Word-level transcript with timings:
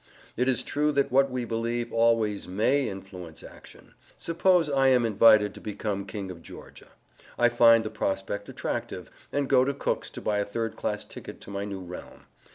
It 0.35 0.49
is 0.49 0.63
true 0.63 0.91
that 0.93 1.11
what 1.11 1.29
we 1.29 1.45
believe 1.45 1.93
always 1.93 2.47
MAY 2.47 2.89
influence 2.89 3.43
action. 3.43 3.93
Suppose 4.17 4.67
I 4.67 4.87
am 4.87 5.05
invited 5.05 5.53
to 5.53 5.61
become 5.61 6.07
King 6.07 6.31
of 6.31 6.41
Georgia: 6.41 6.87
I 7.37 7.49
find 7.49 7.83
the 7.83 7.91
prospect 7.91 8.49
attractive, 8.49 9.11
and 9.31 9.47
go 9.47 9.63
to 9.63 9.75
Cook's 9.75 10.09
to 10.09 10.19
buy 10.21 10.39
a 10.39 10.43
third 10.45 10.75
class 10.75 11.05
ticket 11.05 11.39
to 11.41 11.51
my 11.51 11.65
new 11.65 11.81
realm. 11.81 12.25